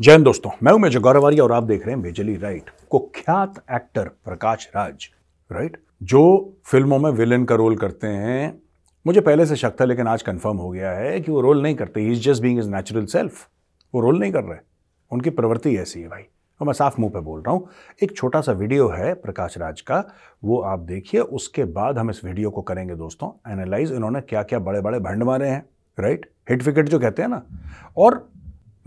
[0.00, 4.08] हिंद दोस्तों, मैं हूँ मेजर गौरवारी और आप देख रहे हैं मेजली राइट कुख्यात एक्टर
[4.24, 5.08] प्रकाश राज,
[5.50, 5.76] राइट?
[6.02, 8.60] जो फ़िल्मों में विलेन का रोल करते हैं।
[9.06, 11.74] मुझे पहले से शक था, लेकिन आज कंफर्म हो गया है कि वो रोल नहीं
[11.74, 13.48] करते। He is just being is natural self
[13.94, 14.58] वो रोल नहीं कर रहे।
[15.10, 16.22] उनकी प्रवृत्ति ऐसी है भाई।
[16.60, 17.68] और मैं साफ़ मुँह पे बोल रहा हूँ,
[18.02, 20.04] एक छोटा सा वीडियो है प्रकाश राज का।
[20.42, 24.58] वो आप देखिए, उसके बाद हम इस वीडियो को करेंगे दोस्तों एनालाइज इन्होंने क्या क्या
[24.60, 25.66] बड़े बड़े भंड मारे हैं,
[25.98, 26.30] राइट?
[26.50, 27.42] हिट विकेट जो कहते हैं ना।
[27.96, 28.28] और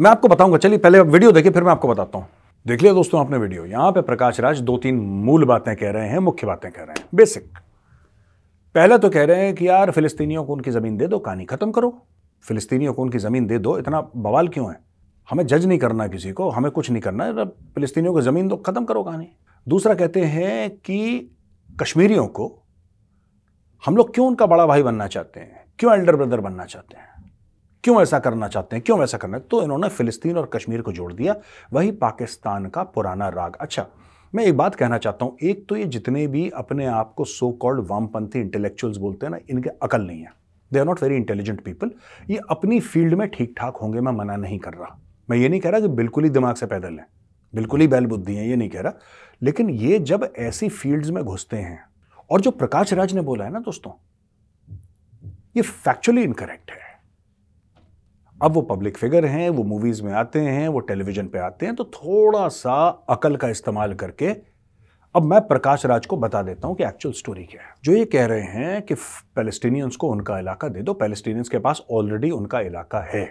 [0.01, 2.27] मैं आपको बताऊँगा, चलिए पहले वीडियो देखिए, फिर मैं आपको बताता हूँ।
[2.67, 6.09] देख लिया दोस्तों आपने वीडियो। यहाँ पे प्रकाश राज दो तीन मूल बातें कह रहे
[6.09, 7.43] हैं, मुख्य बातें कह रहे हैं। बेसिक।
[8.75, 11.71] पहले तो कह रहे हैं कि यार, फिलिस्तीनियों को उनकी ज़मीन दे दो, कहानी खत्म
[11.71, 12.05] करो।
[12.41, 14.79] फिलिस्तीनियों को उनकी ज़मीन दे दो, इतना बवाल क्यों है?
[15.29, 18.55] हमें जज नहीं करना किसी को, हमें कुछ नहीं करना है फिलिस्तीनियों को ज़मीन दो,
[18.55, 19.27] खत्म करो कहानी।
[19.67, 21.31] दूसरा कहते हैं कि
[21.81, 22.63] कश्मीरियों को
[23.85, 25.65] हम लोग क्यों उनका बड़ा भाई बनना चाहते हैं?
[25.79, 27.18] क्यों एल्डर ब्रदर बनना चाहते हैं?
[27.83, 28.83] क्यों ऐसा करना चाहते हैं?
[28.85, 29.43] क्यों वैसा करना है?
[29.43, 31.35] तो इन्होंने फिलिस्तीन और कश्मीर को जोड़ दिया।
[31.73, 33.85] वही पाकिस्तान का पुराना राग। अच्छा
[34.33, 37.51] मैं एक बात कहना चाहता हूँ। एक तो ये जितने भी अपने आप को सो
[37.51, 40.31] कॉल्ड वामपंथी इंटेलेक्चुअल्स बोलते हैं ना, इनके अकल नहीं है।
[40.71, 41.91] They are not very intelligent people
[42.29, 44.99] ये अपनी फ़ील्ड में ठीक ठाक होंगे, मैं मना नहीं कर रहा।
[45.29, 47.07] मैं ये नहीं कह रहा कि बिल्कुल ही दिमाग से पैदल हैं।
[47.53, 48.93] बिल्कुल ही बैल बुद्धि हैं, ये नहीं कह रहा।
[49.41, 51.81] लेकिन ये जब ऐसी फील्ड्स में घुसते हैं,
[52.31, 53.91] और जो प्रकाश राज ने बोला है ना दोस्तों,
[55.55, 56.88] ये फैक्चुअली इनकरेक्ट है।
[58.41, 61.75] अब वो पब्लिक फिगर हैं, वो मूवीज़ में आते हैं, वो टेलीविज़न पे आते हैं
[61.75, 64.35] तो थोड़ा सा अकल का इस्तेमाल करके
[65.15, 68.05] अब मैं प्रकाश राज को बता देता हूँ कि एक्चुअल स्टोरी क्या है। जो ये
[68.05, 68.93] कह रहे हैं कि
[69.35, 73.23] पैलेस्टीनियंस को उनका इलाका दे दो पैलेस्टीनियंस के पास ऑलरेडी उनका इलाका है।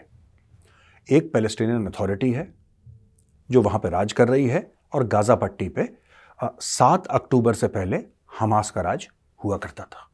[1.08, 2.48] एक पैलेस्टीनियन अथॉरिटी है,
[3.50, 5.88] जो वहाँ पर राज कर रही है और गाज़ा पट्टी पे
[6.40, 8.04] सात अक्टूबर से पहले
[8.40, 9.08] हमास का राज
[9.40, 10.07] हुआ करता था।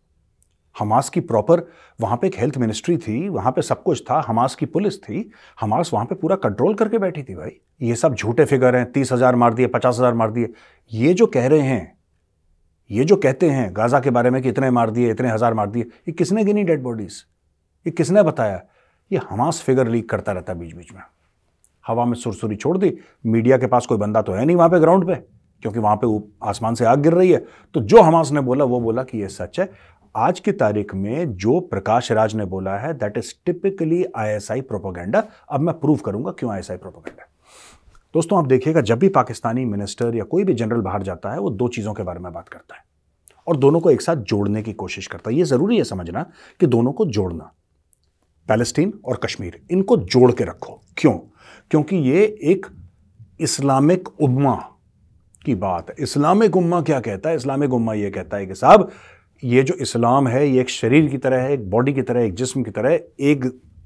[0.77, 1.63] हमास की प्रॉपर
[1.99, 5.31] वहाँ पे एक हेल्थ मिनिस्ट्री थी, वहाँ पे सब कुछ था, हमास की पुलिस थी,
[5.61, 7.51] हमास वहाँ पे पूरा कंट्रोल करके बैठी थी भाई।
[7.81, 10.53] ये सब झूठे फिगर हैं, तीस हज़ार मार दिए, पचास हज़ार मार दिए।
[10.93, 11.97] ये जो कह रहे हैं,
[12.91, 15.67] ये जो कहते हैं गाज़ा के बारे में कि इतने मार दिए, इतने हज़ार मार
[15.67, 17.23] दिए, ये किसने गिनी डेड बॉडीज़
[17.87, 18.61] ये किसने बताया?
[19.11, 21.01] ये हमास फिगर लीक करता रहता बीच बीच में।
[21.85, 22.93] हवा में सुरसुरी छोड़ दी
[23.27, 25.15] मीडिया के पास कोई बंदा तो है नहीं वहाँ पे ग्राउंड पे,
[25.63, 26.07] क्योंकि वहाँ पे
[26.49, 27.45] आसमान से आग गिर रही है।
[27.75, 29.71] तो जो हमास ने बोला, वो बोला कि ये सच है
[30.17, 35.23] आज की तारीख में जो प्रकाश राज ने बोला है that is typically ISI propaganda
[35.51, 37.27] अब मैं प्रूव करूँगा क्यों आईएसआई प्रोपोगेंडा
[38.15, 41.51] दोस्तों, आप देखिएगा, जब भी पाकिस्तानी मिनिस्टर या कोई भी जनरल बाहर जाता है, वो
[41.51, 42.83] दो चीज़ों के बारे में बात करता है
[43.47, 46.23] और दोनों को एक साथ जोड़ने की कोशिश करता है। ये ज़रूरी है समझना
[46.61, 47.51] कि दोनों को जोड़ना
[48.49, 51.19] पैलेस्टीन और कश्मीर इनको जोड़ के रखो। क्यों?
[51.71, 52.67] क्योंकि ये एक
[53.41, 54.55] इस्लामिक उम्मा
[55.45, 57.37] की बात है। इस्लामिक उम्मा क्या कहता है?
[57.37, 58.91] इस्लामिक उम्मा ये कहता है कि साहब
[59.43, 62.35] ये जो इस्लाम है, ये एक शरीर की तरह है, एक बॉडी की तरह एक
[62.35, 63.45] जिस्म की तरह एक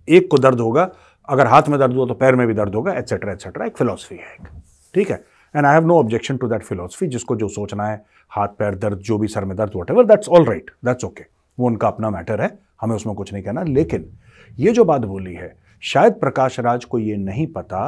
[0.08, 0.90] एक को दर्द होगा,
[1.28, 4.16] अगर हाथ में दर्द हुआ तो पैर में भी दर्द होगा एट्सेट्रा एट्सेट्रा एक फिलोसफी
[4.16, 4.46] है एक।
[4.94, 5.16] ठीक है?
[5.54, 8.98] And I have no objection to that philosophy जिसको जो सोचना है, हाथ, पैर, दर्द,
[8.98, 11.24] जो भी सर में दर्द whatever that's all right that's okay
[11.58, 14.10] वो उनका अपना मैटर है, हमें उसमें कुछ नहीं कहना। लेकिन
[14.58, 17.80] ये जो बात बोली है, शायद प्रकाश राज को ये नहीं पता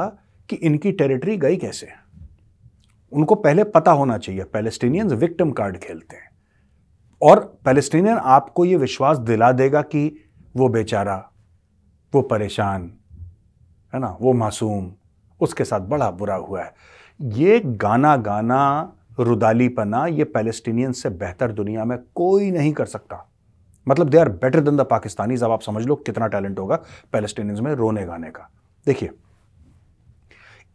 [0.49, 1.87] कि इनकी टेरिटरी गई कैसे।
[3.11, 6.29] उनको पहले पता होना चाहिए पैलेस्टीनियंस विक्टिम कार्ड खेलते हैं।
[7.21, 11.31] और पैलेस्टीनियन आपको ये विश्वास दिला देगा कि वो बेचारा,
[12.15, 12.93] वो परेशान,
[13.93, 14.91] है ना, वो मासूम,
[15.41, 16.73] उसके साथ बड़ा बुरा हुआ है।
[17.21, 23.29] ये गाना गाना, रुदालीपना, ये पैलेस्टीनियन से बेहतर दुनिया में कोई नहीं कर सकता।
[23.87, 26.75] मतलब they are better than the Pakistani अब आप समझ लो कितना टैलेंट होगा
[27.11, 28.49] पैलेस्टीनियंस में रोने गाने का।
[28.85, 29.09] देखिए,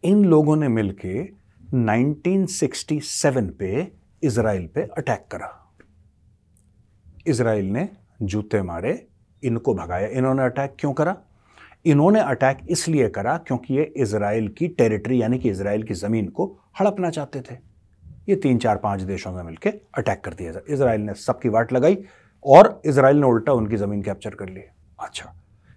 [0.03, 1.29] इन लोगों ने मिलके
[1.73, 3.91] 1967 पे
[4.23, 5.66] इसराइल पे अटैक करा।
[7.27, 7.87] इसराइल ने
[8.21, 9.07] जूते मारे,
[9.43, 11.15] इनको भगाया। इन्होंने अटैक क्यों करा?
[11.85, 16.45] इन्होंने अटैक इसलिए करा क्योंकि ये इसराइल की टेरिटरी यानी कि इसराइल की ज़मीन को
[16.79, 17.55] हड़पना चाहते थे।
[18.29, 21.97] ये तीन, चार, पाँच देशों में मिलकर अटैक कर दिया। इसराइल ने सबकी वाट लगाई
[22.45, 24.61] और इसराइल ने उल्टा उनकी ज़मीन कैप्चर कर ली।
[24.99, 25.33] अच्छा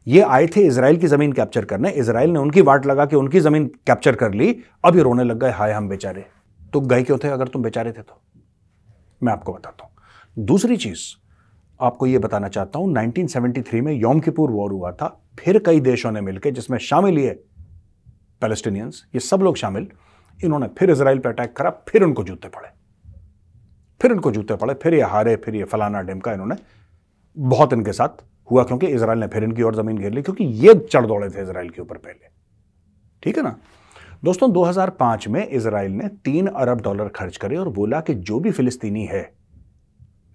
[0.07, 3.41] ये आए थे इसराइल की ज़मीन कैप्चर करने। इसराइल ने उनकी वाट लगा के उनकी
[3.41, 6.27] ज़मीन कैप्चर कर ली। अब ये रोने लग गए, हाय हम बेचारे।
[6.73, 7.29] तो गए क्यों थे?
[7.29, 8.21] अगर तुम बेचारे थे तो।
[9.23, 11.01] मैं आपको बताता हूँ। दूसरी चीज़
[11.81, 16.13] आपको ये बताना चाहता हूँ 1973 में योम किपुर वॉर हुआ था। फिर कई देशों
[16.13, 17.31] ने मिलकर जिसमें शामिल ये
[18.43, 19.89] पैलेस्टीनियंस, ये सब लोग शामिल,
[20.45, 22.69] इन्होंने फिर इसराइल पर अटैक करा, फिर उनको जूते पड़े।
[24.01, 26.57] फिर इनको जूते पड़े, फिर ये हारे, फिर ये फलाना डिमका इन्होंने
[27.37, 30.75] बहुत इनके साथ हुआ, क्योंकि इसराइल ने फिर इनकी और ज़मीन घेर ली, क्योंकि ये
[30.75, 32.29] चढ़ दौड़े थे इसराइल के ऊपर पहले।
[33.23, 33.57] ठीक है ना?
[34.25, 38.51] दोस्तों 2005 में इसराइल ने तीन अरब डॉलर खर्च करे और बोला कि जो भी
[38.51, 39.23] फिलिस्तीनी है,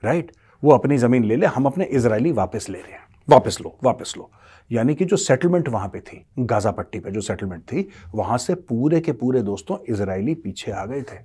[0.03, 0.31] राइट?
[0.63, 4.13] वो अपनी ज़मीन ले ले हम अपने इसराइली वापस ले रहे हैं। वापस लो। वापस
[4.17, 4.29] लो।
[4.71, 8.55] यानी कि जो सेटलमेंट वहाँ पे थी गाजा पट्टी पे जो सेटलमेंट थी वहाँ से
[8.55, 11.17] पूरे के पूरे दोस्तों इसराइली पीछे आ गए थे।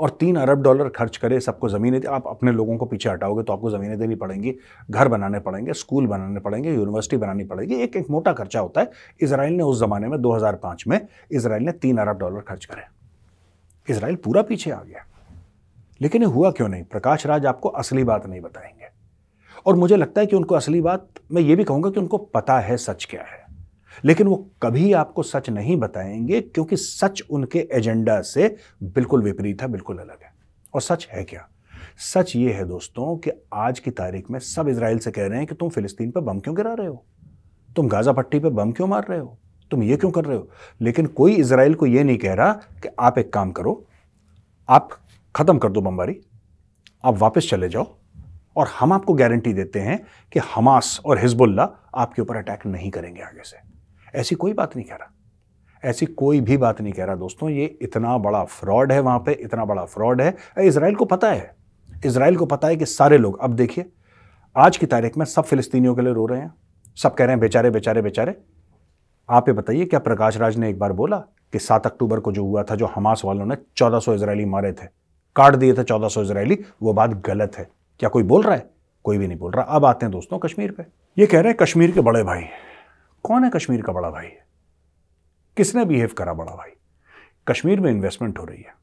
[0.00, 3.52] और तीन अरब डॉलर खर्च करे सबको ज़मीनें आप अपने लोगों को पीछे हटाओगे तो
[3.52, 4.54] आपको ज़मीनें देनी पड़ेंगी
[4.90, 8.90] घर बनाने पड़ेंगे स्कूल बनाने पड़ेंगे यूनिवर्सिटी बनानी पड़ेगी एक एक मोटा खर्चा होता है।
[9.20, 11.00] इसराइल ने उस ज़माने में 2005 में
[11.32, 12.82] इसराइल ने तीन अरब डॉलर खर्च करे।
[13.88, 15.04] इसराइल पूरा पीछे आ गया।
[16.00, 16.84] लेकिन ये हुआ क्यों नहीं?
[16.84, 18.88] प्रकाश राज आपको असली बात नहीं बताएँगे।
[19.66, 22.60] और मुझे लगता है कि उनको असली बात, मैं ये भी कहूँगा कि उनको पता
[22.60, 23.48] है सच क्या है।
[24.04, 29.68] लेकिन वो कभी आपको सच नहीं बताएँगे क्योंकि सच उनके एजेंडा से बिल्कुल विपरीत है,
[29.68, 30.32] बिल्कुल अलग है।
[30.74, 31.48] और सच है क्या?
[32.14, 35.46] सच ये है दोस्तों कि आज की तारीख में सब इसराइल से कह रहे हैं
[35.46, 37.04] कि तुम फिलिस्तीन पर बम क्यों गिरा रहे हो?
[37.76, 39.38] तुम गाजा पट्टी पर बम क्यों मार रहे हो?
[39.70, 40.48] तुम ये क्यों कर रहे हो?
[40.80, 43.84] लेकिन कोई इसराइल को यह नहीं कह रहा कि आप एक काम करो,
[44.68, 44.90] आप
[45.38, 46.20] खत्म कर दो बमबारी।
[47.04, 47.98] आप वापस चले जाओ
[48.56, 53.22] और हम आपको गारंटी देते हैं कि हमास और हिजबुल्ला आपके ऊपर अटैक नहीं करेंगे
[53.22, 53.56] आगे से।
[54.18, 55.12] ऐसी कोई बात नहीं कह रहा।
[55.84, 59.32] ऐसी कोई भी बात नहीं कह रहा। दोस्तों, ये इतना बड़ा फ्रॉड है वहाँ पे,
[59.32, 61.56] इतना बड़ा फ्रॉड है। इसराइल को पता है।
[62.06, 63.92] इसराइल को पता है कि सारे लोग, अब देखिए,
[64.56, 66.54] आज की तारीख में सब फिलिस्तीनियों के लिए रो रहे हैं।
[66.96, 68.40] सब कह रहे हैं, बेचारे बेचारे बेचारे।
[69.30, 71.18] आप ये बताइए, क्या प्रकाश राज ने एक बार बोला
[71.52, 74.72] कि सात अक्टूबर को जो हुआ था, जो हमास वालों ने चौदह सौ इसराइली मारे
[74.72, 75.07] थे?
[75.36, 77.68] काट दिए थे चौदह सौ इसराइली वो बात गलत है।
[78.00, 78.70] क्या कोई बोल रहा है?
[79.04, 80.84] कोई भी नहीं बोल रहा। अब आते हैं दोस्तों कश्मीर पे।
[81.16, 82.44] ये कह रहे हैं कश्मीर के बड़े भाई
[83.24, 84.26] कौन है कश्मीर का बड़ा भाई?
[85.56, 86.70] किसने बिहेव करा बड़ा भाई?
[87.46, 88.74] कश्मीर में इन्वेस्टमेंट हो रही है।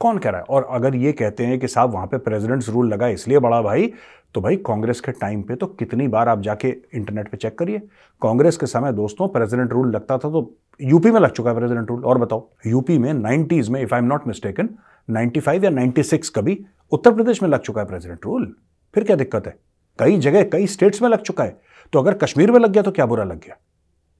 [0.00, 0.44] कौन कह रहा है?
[0.46, 3.92] और अगर ये कहते हैं कि साहब वहाँ पे प्रेसिडेंट्स रूल लगा इसलिए बड़ा भाई
[4.34, 7.78] तो भाई कांग्रेस के टाइम पे तो कितनी बार आप जाके इंटरनेट पे चेक करिए।
[8.22, 10.42] कांग्रेस के समय दोस्तों प्रेसिडेंट रूल लगता था तो
[10.80, 14.00] यूपी में लग चुका है प्रेसिडेंट रूल और बताओ यूपी में नाइन्टीज में if I
[14.00, 14.68] am not mistaken
[15.08, 16.58] 95 या 96 कभी
[16.92, 18.54] उत्तर प्रदेश में लग चुका है प्रेसिडेंट रूल
[18.94, 19.54] फिर क्या दिक्कत है?
[19.98, 21.60] कई जगह, कई स्टेट्स में लग चुका है।
[21.92, 23.56] तो अगर कश्मीर में लग गया तो क्या बुरा लग गया?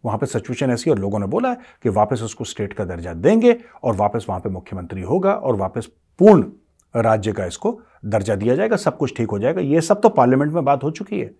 [0.04, 3.12] वहाँ पे सिचुएशन ऐसी और लोगों ने बोला है कि वापस उसको स्टेट का दर्जा
[3.14, 5.88] देंगे और वापस वहाँ पे मुख्यमंत्री होगा और वापस
[6.20, 6.44] पूर्ण
[6.94, 10.52] राज्य का इसको दर्जा दिया जाएगा, सब कुछ ठीक हो जाएगा। ये सब तो पार्लियामेंट
[10.52, 11.30] में बात हो चुकी है।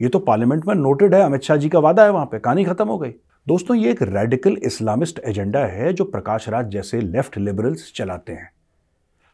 [0.00, 2.64] ये तो पार्लियामेंट में नोटेड है, अमित शाह जी का वादा है वहाँ पे, कहानी
[2.64, 3.14] खत्म हो गई।
[3.46, 8.50] दोस्तों, ये एक रेडिकल इस्लामिस्ट एजेंडा है जो प्रकाश राज जैसे लेफ़्ट लिबरल्स चलाते हैं।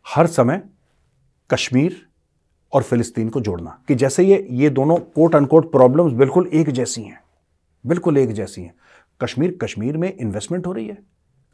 [0.07, 0.63] हर समय
[1.51, 2.07] कश्मीर
[2.73, 7.03] और फिलिस्तीन को जोड़ना, कि जैसे ये ये दोनों कोट अनकोट प्रॉब्लम्स बिल्कुल एक जैसी
[7.03, 7.21] हैं,
[7.87, 8.75] बिल्कुल एक जैसी हैं।
[9.21, 10.99] कश्मीर कश्मीर में इन्वेस्टमेंट हो रही है।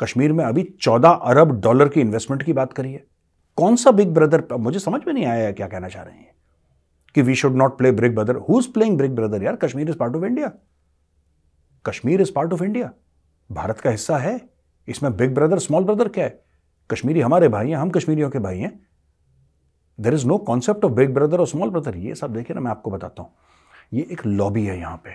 [0.00, 3.04] कश्मीर में अभी चौदह अरब डॉलर की इन्वेस्टमेंट की बात करी है।
[3.58, 6.30] कौन सा बिग ब्रदर मुझे समझ में नहीं आया क्या कहना चाह रहे हैं।
[7.14, 9.56] कि we should not play big brother who is playing big brother यार?
[9.56, 10.52] Kashmir is part of India
[11.86, 12.90] Kashmir is part of India
[13.50, 14.40] Bharat का हिस्सा है।
[14.88, 16.41] इसमें बिग ब्रदर स्मॉल ब्रदर क्या है?
[16.92, 18.78] कश्मीरी, हमारे भाई हैं, हम कश्मीरियों के भाई हैं।
[19.98, 22.70] There is no concept of big brother और स्मॉल ब्रदर ये सब देखिए ना, मैं
[22.70, 23.30] आपको बताता हूँ।
[23.92, 25.10] ये एक लॉबी है यहाँ पे।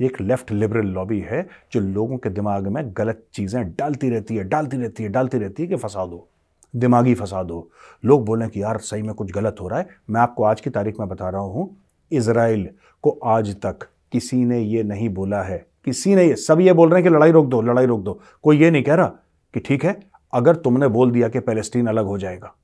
[0.00, 4.36] ये एक लेफ़्ट लिबरल लॉबी है जो लोगों के दिमाग में गलत चीज़ें डालती रहती
[4.36, 6.28] है, डालती रहती है, डालती रहती है कि फंसा दो
[6.74, 7.68] दिमागी फंसा दो
[8.04, 10.70] लोग बोलें कि यार सही में कुछ गलत हो रहा है। मैं आपको आज की
[10.70, 11.68] तारीख में बता रहा हूँ
[12.10, 12.68] इसराइल
[13.04, 16.90] को आज तक किसी ने ये नहीं बोला है। किसी ने ये, सब ये बोल
[16.90, 19.06] रहे हैं कि लड़ाई रोक दो, लड़ाई रोक दो। कोई ये नहीं कह रहा
[19.54, 20.00] कि ठीक है
[20.32, 22.54] अगर तुमने बोल दिया कि पैलेस्टीन अलग हो जाएगा,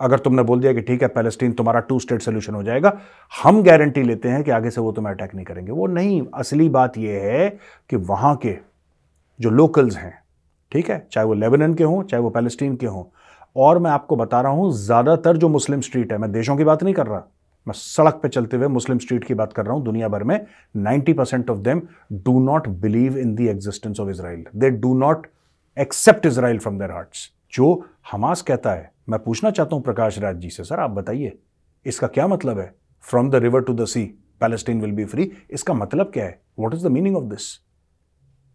[0.00, 2.92] अगर तुमने बोल दिया कि ठीक है, पैलेस्टीन तुम्हारा टू स्टेट सोल्यूशन हो जाएगा,
[3.32, 6.68] हम गारंटी लेते हैं कि आगे से वो तुम्हें अटैक नहीं करेंगे। वो नहीं, असली
[6.68, 7.48] बात यह है
[7.90, 8.56] कि वहाँ के
[9.40, 10.14] जो लोकल्स हैं,
[10.72, 13.04] ठीक है, चाहे वो लेबनन के हों, चाहे वो पैलेस्टीन के हों,
[13.56, 16.82] और मैं आपको बता रहा हूँ, ज़्यादातर जो मुस्लिम स्ट्रीट है, मैं देशों की बात
[16.82, 17.22] नहीं कर रहा,
[17.66, 20.38] मैं सड़क पे चलते हुए मुस्लिम स्ट्रीट की बात कर रहा हूँ, दुनिया भर में
[20.78, 21.82] 90 percent of them
[22.14, 25.26] do not believe in the existence of Israel they do not
[25.76, 27.68] accept Israel from their hearts जो
[28.12, 31.38] हमास कहता है मैं पूछना चाहता हूँ प्रकाश राज जी से सर आप बताइए
[31.86, 32.74] इसका क्या मतलब है
[33.04, 34.04] from the river to the sea
[34.40, 37.48] Palestine will be free इसका मतलब क्या है what is the meaning of this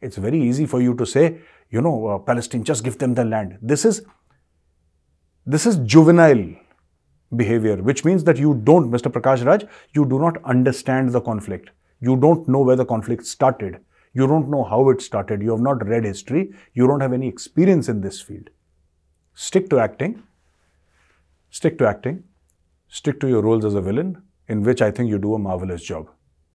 [0.01, 1.25] it's very easy for you to say
[1.73, 4.01] you know Palestine just give them the land this is
[5.47, 6.55] this is juvenile
[7.31, 9.11] behavior, which means that you don't, Mr.
[9.11, 11.71] Prakash Raj, you do not understand the conflict.
[12.01, 13.79] You don't know where the conflict started.
[14.19, 15.41] You don't know how it started.
[15.47, 16.43] You have not read history.
[16.73, 18.49] You don't have any experience in this field.
[19.47, 20.23] Stick to acting
[21.49, 22.23] stick to acting,
[22.87, 25.83] stick to your roles as a villain, in which I think you do a marvelous
[25.83, 26.09] job.